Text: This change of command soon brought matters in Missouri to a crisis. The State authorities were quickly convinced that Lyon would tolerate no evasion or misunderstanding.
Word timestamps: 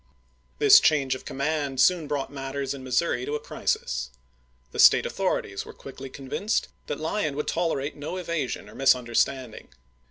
This 0.57 0.79
change 0.79 1.13
of 1.13 1.25
command 1.25 1.79
soon 1.79 2.07
brought 2.07 2.33
matters 2.33 2.73
in 2.73 2.83
Missouri 2.83 3.23
to 3.23 3.35
a 3.35 3.39
crisis. 3.39 4.09
The 4.71 4.79
State 4.79 5.05
authorities 5.05 5.63
were 5.63 5.73
quickly 5.73 6.09
convinced 6.09 6.69
that 6.87 6.99
Lyon 6.99 7.35
would 7.35 7.47
tolerate 7.47 7.95
no 7.95 8.17
evasion 8.17 8.67
or 8.67 8.73
misunderstanding. 8.73 9.67